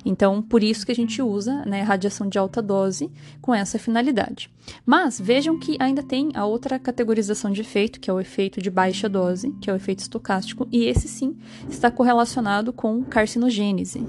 Então, 0.05 0.41
por 0.41 0.63
isso 0.63 0.87
que 0.87 0.93
a 0.93 0.95
gente 0.95 1.14
usa 1.23 1.65
né, 1.65 1.83
radiação 1.83 2.29
de 2.29 2.39
alta 2.39 2.61
dose 2.61 3.11
com 3.41 3.55
essa 3.55 3.79
finalidade. 3.79 4.51
Mas 4.85 5.21
vejam 5.21 5.59
que 5.59 5.77
ainda 5.79 6.03
tem 6.03 6.31
a 6.35 6.45
outra 6.45 6.79
categorização 6.79 7.51
de 7.51 7.61
efeito, 7.61 8.01
que 8.01 8.11
é 8.11 8.13
o 8.13 8.21
efeito 8.21 8.61
de 8.61 8.71
baixa 8.71 9.09
dose, 9.09 9.51
que 9.61 9.71
é 9.71 9.73
o 9.73 9.77
efeito 9.77 10.01
estocástico, 10.01 10.67
e 10.73 10.85
esse 10.85 11.09
sim 11.09 11.37
está 11.69 11.91
correlacionado 11.91 12.73
com 12.73 13.03
carcinogênese. 13.05 14.07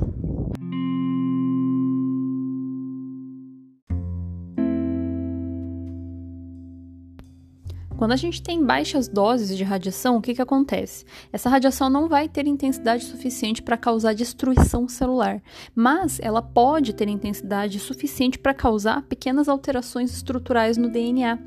Quando 7.97 8.11
a 8.11 8.17
gente 8.17 8.41
tem 8.41 8.61
baixas 8.61 9.07
doses 9.07 9.57
de 9.57 9.63
radiação, 9.63 10.17
o 10.17 10.21
que, 10.21 10.35
que 10.35 10.41
acontece? 10.41 11.05
Essa 11.31 11.49
radiação 11.49 11.89
não 11.89 12.09
vai 12.09 12.27
ter 12.27 12.45
intensidade 12.45 13.05
suficiente 13.05 13.61
para 13.61 13.77
causar 13.77 14.13
destruição 14.13 14.85
celular, 14.87 15.41
mas 15.73 16.19
ela 16.19 16.41
pode 16.41 16.93
ter 16.93 17.07
intensidade 17.07 17.79
suficiente 17.79 18.37
para 18.37 18.53
causar 18.53 19.03
pequenas 19.03 19.47
alterações 19.47 20.11
estruturais 20.11 20.75
no 20.75 20.89
DNA. 20.89 21.39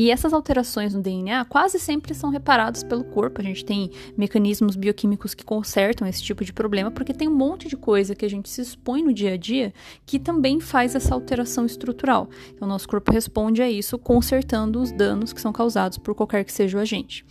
E 0.00 0.12
essas 0.12 0.32
alterações 0.32 0.94
no 0.94 1.02
DNA 1.02 1.44
quase 1.46 1.76
sempre 1.76 2.14
são 2.14 2.30
reparadas 2.30 2.84
pelo 2.84 3.02
corpo. 3.02 3.40
A 3.40 3.44
gente 3.44 3.64
tem 3.64 3.90
mecanismos 4.16 4.76
bioquímicos 4.76 5.34
que 5.34 5.44
consertam 5.44 6.06
esse 6.06 6.22
tipo 6.22 6.44
de 6.44 6.52
problema, 6.52 6.88
porque 6.88 7.12
tem 7.12 7.26
um 7.26 7.34
monte 7.34 7.66
de 7.66 7.76
coisa 7.76 8.14
que 8.14 8.24
a 8.24 8.30
gente 8.30 8.48
se 8.48 8.60
expõe 8.60 9.02
no 9.02 9.12
dia 9.12 9.32
a 9.32 9.36
dia 9.36 9.74
que 10.06 10.20
também 10.20 10.60
faz 10.60 10.94
essa 10.94 11.12
alteração 11.12 11.66
estrutural. 11.66 12.30
Então, 12.54 12.68
nosso 12.68 12.88
corpo 12.88 13.10
responde 13.10 13.60
a 13.60 13.68
isso 13.68 13.98
consertando 13.98 14.80
os 14.80 14.92
danos 14.92 15.32
que 15.32 15.40
são 15.40 15.52
causados 15.52 15.98
por 15.98 16.14
qualquer 16.14 16.44
que 16.44 16.52
seja 16.52 16.78
o 16.78 16.80
agente. 16.80 17.26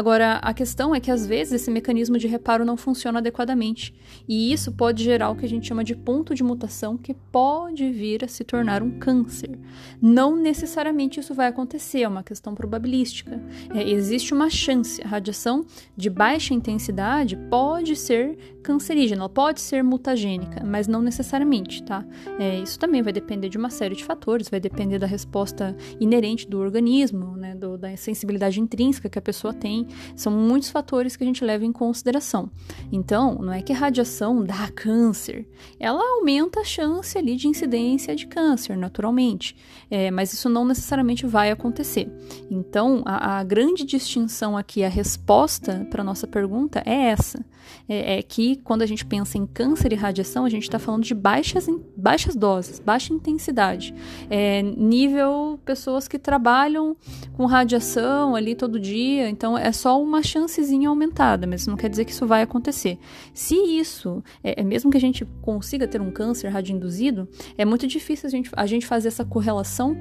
Agora, 0.00 0.36
a 0.36 0.54
questão 0.54 0.94
é 0.94 0.98
que 0.98 1.10
às 1.10 1.26
vezes 1.26 1.52
esse 1.52 1.70
mecanismo 1.70 2.16
de 2.16 2.26
reparo 2.26 2.64
não 2.64 2.74
funciona 2.74 3.18
adequadamente, 3.18 3.94
e 4.26 4.50
isso 4.50 4.72
pode 4.72 5.04
gerar 5.04 5.28
o 5.28 5.36
que 5.36 5.44
a 5.44 5.48
gente 5.48 5.68
chama 5.68 5.84
de 5.84 5.94
ponto 5.94 6.34
de 6.34 6.42
mutação, 6.42 6.96
que 6.96 7.12
pode 7.12 7.90
vir 7.90 8.24
a 8.24 8.26
se 8.26 8.42
tornar 8.42 8.82
um 8.82 8.98
câncer. 8.98 9.58
Não 10.00 10.34
necessariamente 10.34 11.20
isso 11.20 11.34
vai 11.34 11.48
acontecer, 11.48 12.00
é 12.00 12.08
uma 12.08 12.22
questão 12.22 12.54
probabilística. 12.54 13.42
É, 13.74 13.90
existe 13.90 14.32
uma 14.32 14.48
chance, 14.48 15.02
a 15.02 15.08
radiação 15.08 15.66
de 15.94 16.08
baixa 16.08 16.54
intensidade 16.54 17.36
pode 17.50 17.94
ser 17.94 18.58
cancerígena, 18.62 19.22
ela 19.22 19.28
pode 19.28 19.60
ser 19.60 19.82
mutagênica, 19.82 20.64
mas 20.64 20.86
não 20.86 21.02
necessariamente, 21.02 21.82
tá? 21.82 22.04
É, 22.38 22.58
isso 22.58 22.78
também 22.78 23.02
vai 23.02 23.12
depender 23.12 23.48
de 23.48 23.58
uma 23.58 23.70
série 23.70 23.94
de 23.94 24.04
fatores, 24.04 24.48
vai 24.48 24.60
depender 24.60 24.98
da 24.98 25.06
resposta 25.06 25.76
inerente 25.98 26.48
do 26.48 26.58
organismo, 26.58 27.36
né, 27.36 27.54
do, 27.54 27.76
da 27.76 27.96
sensibilidade 27.96 28.60
intrínseca 28.60 29.08
que 29.08 29.18
a 29.18 29.22
pessoa 29.22 29.52
tem, 29.52 29.86
são 30.14 30.32
muitos 30.32 30.70
fatores 30.70 31.16
que 31.16 31.24
a 31.24 31.26
gente 31.26 31.44
leva 31.44 31.64
em 31.64 31.72
consideração. 31.72 32.50
Então, 32.92 33.36
não 33.36 33.52
é 33.52 33.62
que 33.62 33.72
a 33.72 33.76
radiação 33.76 34.44
dá 34.44 34.68
câncer, 34.74 35.46
ela 35.78 36.02
aumenta 36.16 36.60
a 36.60 36.64
chance 36.64 37.16
ali 37.16 37.36
de 37.36 37.48
incidência 37.48 38.14
de 38.14 38.26
câncer, 38.26 38.76
naturalmente, 38.76 39.56
é, 39.90 40.10
mas 40.10 40.32
isso 40.32 40.48
não 40.48 40.64
necessariamente 40.64 41.26
vai 41.26 41.50
acontecer. 41.50 42.10
Então, 42.50 43.02
a, 43.04 43.38
a 43.38 43.44
grande 43.44 43.84
distinção 43.84 44.56
aqui, 44.56 44.84
a 44.84 44.88
resposta 44.88 45.86
para 45.90 46.04
nossa 46.04 46.26
pergunta 46.26 46.82
é 46.84 47.06
essa: 47.06 47.44
é, 47.88 48.18
é 48.18 48.22
que 48.22 48.56
quando 48.56 48.82
a 48.82 48.86
gente 48.86 49.04
pensa 49.04 49.38
em 49.38 49.46
câncer 49.46 49.92
e 49.92 49.96
radiação, 49.96 50.44
a 50.44 50.48
gente 50.48 50.64
está 50.64 50.78
falando 50.78 51.02
de 51.02 51.14
baixas, 51.14 51.66
baixas 51.96 52.34
doses, 52.36 52.78
baixa 52.78 53.12
intensidade. 53.12 53.94
É, 54.28 54.62
nível 54.62 55.58
pessoas 55.64 56.08
que 56.08 56.18
trabalham 56.18 56.96
com 57.36 57.46
radiação 57.46 58.34
ali 58.34 58.54
todo 58.54 58.78
dia, 58.78 59.28
então 59.28 59.56
é 59.56 59.72
só 59.72 60.00
uma 60.00 60.22
chancezinha 60.22 60.88
aumentada, 60.88 61.46
mas 61.46 61.66
não 61.66 61.76
quer 61.76 61.88
dizer 61.88 62.04
que 62.04 62.12
isso 62.12 62.26
vai 62.26 62.42
acontecer. 62.42 62.98
Se 63.34 63.54
isso, 63.54 64.22
é, 64.42 64.60
é 64.60 64.64
mesmo 64.64 64.90
que 64.90 64.96
a 64.96 65.00
gente 65.00 65.24
consiga 65.42 65.86
ter 65.86 66.00
um 66.00 66.10
câncer 66.10 66.48
radioinduzido, 66.48 67.28
é 67.56 67.64
muito 67.64 67.86
difícil 67.86 68.26
a 68.26 68.30
gente, 68.30 68.50
a 68.56 68.66
gente 68.66 68.86
fazer 68.86 69.08
essa 69.08 69.24
correlação 69.24 69.96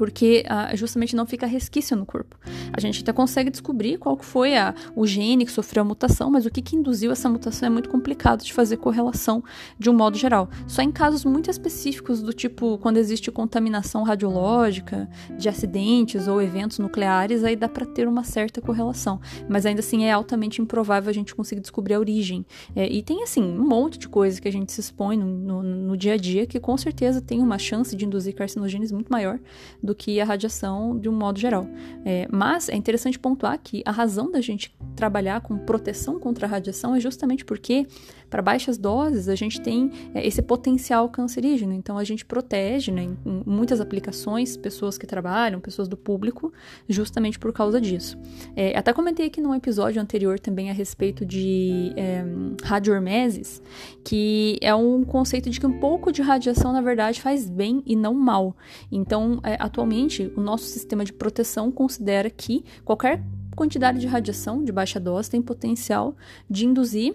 porque 0.00 0.42
ah, 0.48 0.74
justamente 0.74 1.14
não 1.14 1.26
fica 1.26 1.46
resquício 1.46 1.94
no 1.94 2.06
corpo. 2.06 2.34
A 2.72 2.80
gente 2.80 3.02
até 3.02 3.12
consegue 3.12 3.50
descobrir 3.50 3.98
qual 3.98 4.16
foi 4.16 4.56
a, 4.56 4.74
o 4.96 5.06
gene 5.06 5.44
que 5.44 5.52
sofreu 5.52 5.82
a 5.82 5.84
mutação, 5.84 6.30
mas 6.30 6.46
o 6.46 6.50
que, 6.50 6.62
que 6.62 6.74
induziu 6.74 7.12
essa 7.12 7.28
mutação 7.28 7.66
é 7.66 7.70
muito 7.70 7.90
complicado 7.90 8.42
de 8.42 8.50
fazer 8.50 8.78
correlação 8.78 9.44
de 9.78 9.90
um 9.90 9.92
modo 9.92 10.16
geral. 10.16 10.48
Só 10.66 10.80
em 10.80 10.90
casos 10.90 11.22
muito 11.22 11.50
específicos, 11.50 12.22
do 12.22 12.32
tipo 12.32 12.78
quando 12.78 12.96
existe 12.96 13.30
contaminação 13.30 14.02
radiológica, 14.02 15.06
de 15.36 15.50
acidentes 15.50 16.26
ou 16.26 16.40
eventos 16.40 16.78
nucleares, 16.78 17.44
aí 17.44 17.54
dá 17.54 17.68
para 17.68 17.84
ter 17.84 18.08
uma 18.08 18.24
certa 18.24 18.58
correlação. 18.62 19.20
Mas 19.50 19.66
ainda 19.66 19.80
assim 19.80 20.04
é 20.04 20.12
altamente 20.12 20.62
improvável 20.62 21.10
a 21.10 21.12
gente 21.12 21.34
conseguir 21.34 21.60
descobrir 21.60 21.92
a 21.92 22.00
origem. 22.00 22.46
É, 22.74 22.90
e 22.90 23.02
tem 23.02 23.22
assim 23.22 23.42
um 23.42 23.68
monte 23.68 23.98
de 23.98 24.08
coisas 24.08 24.40
que 24.40 24.48
a 24.48 24.52
gente 24.52 24.72
se 24.72 24.80
expõe 24.80 25.18
no, 25.18 25.26
no, 25.26 25.62
no 25.62 25.94
dia 25.94 26.14
a 26.14 26.16
dia 26.16 26.46
que 26.46 26.58
com 26.58 26.74
certeza 26.78 27.20
tem 27.20 27.42
uma 27.42 27.58
chance 27.58 27.94
de 27.94 28.06
induzir 28.06 28.34
carcinogênios 28.34 28.90
muito 28.90 29.12
maior 29.12 29.38
do 29.82 29.89
do 29.90 29.94
que 29.94 30.20
a 30.20 30.24
radiação 30.24 30.96
de 30.96 31.08
um 31.08 31.12
modo 31.12 31.38
geral. 31.40 31.66
É, 32.04 32.28
mas 32.30 32.68
é 32.68 32.76
interessante 32.76 33.18
pontuar 33.18 33.58
que 33.58 33.82
a 33.84 33.90
razão 33.90 34.30
da 34.30 34.40
gente 34.40 34.72
trabalhar 34.94 35.40
com 35.40 35.58
proteção 35.58 36.20
contra 36.20 36.46
a 36.46 36.48
radiação 36.48 36.94
é 36.94 37.00
justamente 37.00 37.44
porque, 37.44 37.86
para 38.28 38.40
baixas 38.40 38.78
doses, 38.78 39.28
a 39.28 39.34
gente 39.34 39.60
tem 39.60 39.90
é, 40.14 40.24
esse 40.24 40.40
potencial 40.42 41.08
cancerígeno. 41.08 41.72
Então, 41.72 41.98
a 41.98 42.04
gente 42.04 42.24
protege, 42.24 42.92
né, 42.92 43.02
em 43.02 43.18
muitas 43.44 43.80
aplicações, 43.80 44.56
pessoas 44.56 44.96
que 44.96 45.06
trabalham, 45.06 45.60
pessoas 45.60 45.88
do 45.88 45.96
público, 45.96 46.52
justamente 46.88 47.38
por 47.38 47.52
causa 47.52 47.80
disso. 47.80 48.16
É, 48.54 48.78
até 48.78 48.92
comentei 48.92 49.26
aqui 49.26 49.40
num 49.40 49.54
episódio 49.54 50.00
anterior 50.00 50.38
também 50.38 50.70
a 50.70 50.72
respeito 50.72 51.26
de 51.26 51.92
é, 51.96 52.22
radiohermeses, 52.62 53.60
que 54.04 54.56
é 54.60 54.72
um 54.72 55.02
conceito 55.02 55.50
de 55.50 55.58
que 55.58 55.66
um 55.66 55.80
pouco 55.80 56.12
de 56.12 56.22
radiação, 56.22 56.72
na 56.72 56.80
verdade, 56.80 57.20
faz 57.20 57.50
bem 57.50 57.82
e 57.84 57.96
não 57.96 58.14
mal. 58.14 58.54
Então, 58.92 59.40
é, 59.42 59.56
atualmente, 59.58 59.79
Atualmente, 59.80 60.30
o 60.36 60.42
nosso 60.42 60.64
sistema 60.64 61.06
de 61.06 61.12
proteção 61.12 61.72
considera 61.72 62.28
que 62.28 62.62
qualquer 62.84 63.22
quantidade 63.56 63.98
de 63.98 64.06
radiação 64.06 64.62
de 64.62 64.70
baixa 64.70 65.00
dose 65.00 65.30
tem 65.30 65.40
potencial 65.40 66.14
de 66.50 66.66
induzir 66.66 67.14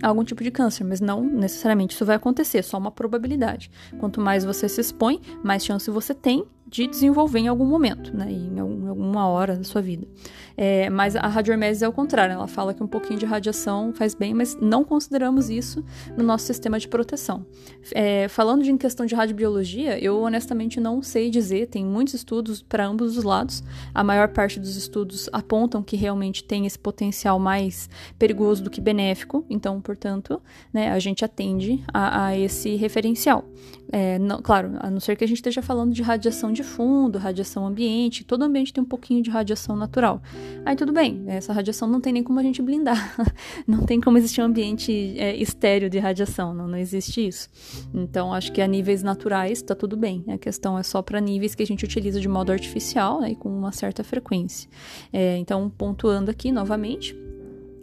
algum 0.00 0.22
tipo 0.22 0.44
de 0.44 0.52
câncer, 0.52 0.84
mas 0.84 1.00
não 1.00 1.24
necessariamente 1.24 1.96
isso 1.96 2.06
vai 2.06 2.14
acontecer, 2.14 2.62
só 2.62 2.78
uma 2.78 2.92
probabilidade. 2.92 3.68
Quanto 3.98 4.20
mais 4.20 4.44
você 4.44 4.68
se 4.68 4.80
expõe, 4.80 5.20
mais 5.42 5.64
chance 5.64 5.90
você 5.90 6.14
tem 6.14 6.44
de 6.72 6.86
desenvolver 6.86 7.38
em 7.38 7.48
algum 7.48 7.66
momento, 7.66 8.16
né, 8.16 8.32
em 8.32 8.58
alguma 8.58 9.28
hora 9.28 9.58
da 9.58 9.62
sua 9.62 9.82
vida. 9.82 10.08
É, 10.56 10.88
mas 10.88 11.14
a 11.14 11.28
radiohermese 11.28 11.84
é 11.84 11.88
o 11.88 11.92
contrário, 11.92 12.32
ela 12.32 12.46
fala 12.46 12.72
que 12.72 12.82
um 12.82 12.86
pouquinho 12.86 13.18
de 13.18 13.26
radiação 13.26 13.92
faz 13.92 14.14
bem, 14.14 14.32
mas 14.32 14.56
não 14.58 14.82
consideramos 14.82 15.50
isso 15.50 15.84
no 16.16 16.24
nosso 16.24 16.46
sistema 16.46 16.78
de 16.78 16.88
proteção. 16.88 17.44
É, 17.92 18.26
falando 18.26 18.62
de 18.62 18.70
em 18.70 18.78
questão 18.78 19.04
de 19.04 19.14
radiobiologia, 19.14 20.02
eu 20.02 20.22
honestamente 20.22 20.80
não 20.80 21.02
sei 21.02 21.28
dizer, 21.28 21.66
tem 21.66 21.84
muitos 21.84 22.14
estudos 22.14 22.62
para 22.62 22.86
ambos 22.86 23.18
os 23.18 23.24
lados, 23.24 23.62
a 23.94 24.02
maior 24.02 24.28
parte 24.28 24.58
dos 24.58 24.74
estudos 24.74 25.28
apontam 25.30 25.82
que 25.82 25.94
realmente 25.94 26.42
tem 26.42 26.64
esse 26.64 26.78
potencial 26.78 27.38
mais 27.38 27.90
perigoso 28.18 28.64
do 28.64 28.70
que 28.70 28.80
benéfico, 28.80 29.44
então, 29.50 29.78
portanto, 29.78 30.40
né, 30.72 30.90
a 30.90 30.98
gente 30.98 31.22
atende 31.22 31.84
a, 31.92 32.28
a 32.28 32.38
esse 32.38 32.76
referencial. 32.76 33.44
É, 33.92 34.18
não, 34.18 34.40
claro, 34.40 34.72
a 34.80 34.90
não 34.90 34.98
ser 34.98 35.16
que 35.16 35.22
a 35.22 35.28
gente 35.28 35.36
esteja 35.36 35.60
falando 35.60 35.92
de 35.92 36.02
radiação 36.02 36.50
de 36.50 36.62
fundo, 36.62 37.18
radiação 37.18 37.66
ambiente, 37.66 38.24
todo 38.24 38.42
ambiente 38.42 38.72
tem 38.72 38.82
um 38.82 38.86
pouquinho 38.86 39.22
de 39.22 39.28
radiação 39.28 39.76
natural. 39.76 40.22
Aí 40.64 40.74
tudo 40.74 40.94
bem, 40.94 41.24
essa 41.26 41.52
radiação 41.52 41.86
não 41.86 42.00
tem 42.00 42.10
nem 42.10 42.22
como 42.22 42.40
a 42.40 42.42
gente 42.42 42.62
blindar, 42.62 43.14
não 43.68 43.84
tem 43.84 44.00
como 44.00 44.16
existir 44.16 44.40
um 44.40 44.46
ambiente 44.46 45.14
é, 45.18 45.36
estéreo 45.36 45.90
de 45.90 45.98
radiação, 45.98 46.54
não, 46.54 46.66
não 46.66 46.78
existe 46.78 47.26
isso. 47.26 47.50
Então 47.92 48.32
acho 48.32 48.50
que 48.50 48.62
a 48.62 48.66
níveis 48.66 49.02
naturais 49.02 49.58
está 49.58 49.74
tudo 49.74 49.94
bem, 49.94 50.24
a 50.28 50.38
questão 50.38 50.78
é 50.78 50.82
só 50.82 51.02
para 51.02 51.20
níveis 51.20 51.54
que 51.54 51.62
a 51.62 51.66
gente 51.66 51.84
utiliza 51.84 52.18
de 52.18 52.28
modo 52.28 52.50
artificial 52.50 53.20
né, 53.20 53.32
e 53.32 53.36
com 53.36 53.50
uma 53.50 53.72
certa 53.72 54.02
frequência. 54.02 54.70
É, 55.12 55.36
então, 55.36 55.68
pontuando 55.68 56.30
aqui 56.30 56.50
novamente, 56.50 57.14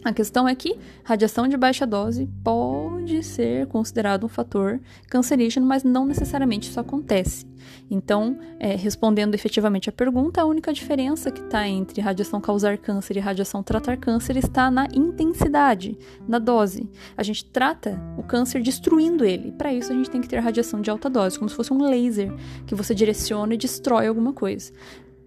a 0.04 0.14
questão 0.14 0.48
é 0.48 0.56
que 0.56 0.78
radiação 1.04 1.46
de 1.48 1.58
baixa 1.58 1.86
dose 1.86 2.30
pode 2.42 3.22
ser 3.22 3.68
considerado 3.68 4.26
um 4.26 4.30
fator 4.30 4.80
cancerígeno, 5.10 5.66
mas 5.66 5.84
não 5.84 6.06
necessariamente 6.06 6.70
isso 6.70 6.80
acontece. 6.80 7.46
Então, 7.92 8.40
é, 8.60 8.76
respondendo 8.76 9.36
efetivamente 9.36 9.90
a 9.90 9.92
pergunta, 9.92 10.42
a 10.42 10.46
única 10.46 10.72
diferença 10.72 11.30
que 11.30 11.42
está 11.42 11.68
entre 11.68 12.00
radiação 12.00 12.40
causar 12.40 12.78
câncer 12.78 13.18
e 13.18 13.20
radiação 13.20 13.62
tratar 13.62 13.98
câncer 13.98 14.38
está 14.38 14.72
na 14.72 14.88
intensidade, 14.94 15.98
na 16.26 16.40
dose. 16.40 16.90
A 17.18 17.24
gente 17.24 17.44
trata 17.46 18.00
o 18.18 18.24
câncer 18.24 18.62
destruindo 18.62 19.26
ele. 19.26 19.52
Para 19.52 19.74
isso, 19.74 19.92
a 19.92 19.96
gente 19.96 20.10
tem 20.10 20.22
que 20.22 20.30
ter 20.30 20.40
radiação 20.40 20.82
de 20.82 20.90
alta 20.90 21.10
dose, 21.10 21.38
como 21.38 21.50
se 21.50 21.56
fosse 21.56 21.74
um 21.74 21.82
laser 21.82 22.34
que 22.66 22.74
você 22.74 22.96
direciona 22.96 23.54
e 23.54 23.58
destrói 23.58 24.08
alguma 24.08 24.32
coisa. 24.32 24.72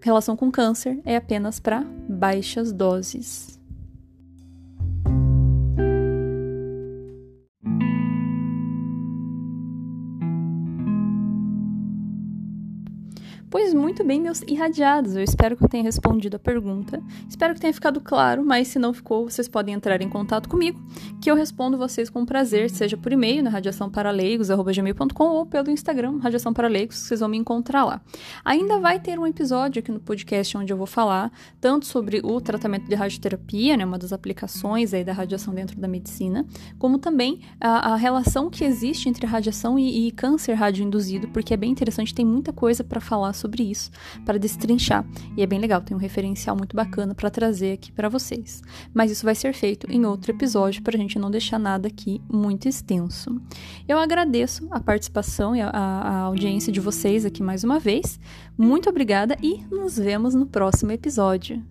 Relação 0.01 0.35
com 0.35 0.51
câncer 0.51 0.99
é 1.05 1.15
apenas 1.15 1.61
para 1.61 1.85
baixas 2.09 2.73
doses. 2.73 3.62
Pois 13.53 13.75
muito 13.75 14.03
bem, 14.03 14.19
meus 14.19 14.41
irradiados, 14.49 15.15
eu 15.15 15.23
espero 15.23 15.59
que 15.59 15.63
eu 15.63 15.69
tenha 15.69 15.83
respondido 15.83 16.37
a 16.37 16.39
pergunta. 16.39 17.03
Espero 17.29 17.53
que 17.53 17.61
tenha 17.61 17.75
ficado 17.75 18.01
claro, 18.01 18.43
mas 18.43 18.69
se 18.69 18.79
não 18.79 18.95
ficou, 18.95 19.29
vocês 19.29 19.47
podem 19.47 19.75
entrar 19.75 20.01
em 20.01 20.09
contato 20.09 20.49
comigo, 20.49 20.81
que 21.21 21.31
eu 21.31 21.35
respondo 21.35 21.77
vocês 21.77 22.09
com 22.09 22.25
prazer, 22.25 22.71
seja 22.71 22.97
por 22.97 23.13
e-mail, 23.13 23.43
na 23.43 23.51
radiaçãoparaleigos.gmail.com 23.51 25.25
ou 25.25 25.45
pelo 25.45 25.71
Instagram, 25.71 26.17
Radiação 26.17 26.55
Paraleigos, 26.55 26.97
vocês 26.97 27.21
vão 27.21 27.29
me 27.29 27.37
encontrar 27.37 27.85
lá. 27.85 28.01
Ainda 28.43 28.81
vai 28.81 28.99
ter 28.99 29.19
um 29.19 29.27
episódio 29.27 29.81
aqui 29.81 29.93
no 29.93 30.01
podcast 30.01 30.57
onde 30.57 30.73
eu 30.73 30.77
vou 30.79 30.87
falar 30.87 31.31
tanto 31.61 31.85
sobre 31.85 32.23
o 32.25 32.41
tratamento 32.41 32.89
de 32.89 32.95
radioterapia, 32.95 33.77
né, 33.77 33.85
uma 33.85 33.99
das 33.99 34.15
aplicações 34.15 34.95
aí 34.95 35.05
da 35.05 35.13
radiação 35.13 35.53
dentro 35.53 35.79
da 35.79 35.87
medicina, 35.87 36.47
como 36.79 36.99
também 36.99 37.43
a, 37.61 37.93
a 37.93 37.97
relação 37.97 38.49
que 38.49 38.65
existe 38.65 39.11
entre 39.11 39.27
radiação 39.27 39.79
e, 39.79 40.09
e 40.09 40.11
câncer 40.11 40.55
radioinduzido, 40.55 41.29
porque 41.29 41.53
é 41.53 41.57
bem 41.59 41.71
interessante, 41.71 42.15
tem 42.15 42.25
muita 42.25 42.51
coisa 42.51 42.83
para 42.83 42.99
falar 42.99 43.35
sobre 43.43 43.65
isso, 43.65 43.91
para 44.25 44.39
destrinchar. 44.39 45.05
E 45.37 45.43
é 45.43 45.47
bem 45.47 45.59
legal, 45.59 45.83
tem 45.83 45.97
um 45.97 46.01
referencial 46.01 46.57
muito 46.57 46.75
bacana 46.77 47.15
para 47.15 47.31
trazer 47.31 47.73
aqui 47.73 47.93
para 47.93 48.09
vocês. 48.09 48.63
Mas 48.95 49.11
isso 49.11 49.25
vai 49.25 49.35
ser 49.35 49.53
feito 49.53 49.87
em 49.91 50.07
outro 50.07 50.31
episódio 50.31 50.83
para 50.83 50.97
a 50.97 50.99
gente 50.99 51.19
não 51.19 51.31
deixar 51.31 51.59
nada 51.59 51.89
aqui 51.89 52.21
muito 52.31 52.69
extenso. 52.69 53.41
Eu 53.87 53.99
agradeço 53.99 54.67
a 54.71 54.81
participação 54.81 55.55
e 55.55 55.61
a, 55.61 55.69
a 55.69 56.19
audiência 56.21 56.73
de 56.73 56.81
vocês 56.81 57.25
aqui 57.25 57.43
mais 57.43 57.65
uma 57.65 57.79
vez. 57.79 58.19
Muito 58.57 58.89
obrigada 58.89 59.37
e 59.43 59.65
nos 59.71 59.99
vemos 59.99 60.35
no 60.35 60.47
próximo 60.47 60.93
episódio. 60.93 61.63